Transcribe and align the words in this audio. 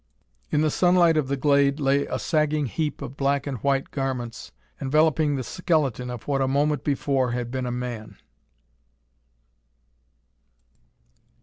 In 0.49 0.61
the 0.61 0.71
sunlight 0.71 1.15
of 1.15 1.27
the 1.27 1.37
glade 1.37 1.79
lay 1.79 2.07
a 2.07 2.17
sagging 2.17 2.65
heap 2.65 3.03
of 3.03 3.15
black 3.15 3.45
and 3.45 3.59
white 3.59 3.91
garments 3.91 4.51
enveloping 4.81 5.35
the 5.35 5.43
skeleton 5.43 6.09
of 6.09 6.27
what 6.27 6.41
a 6.41 6.47
moment 6.47 6.83
before 6.83 7.33
had 7.33 7.51
been 7.51 7.67
a 7.67 7.71
man! 7.71 8.17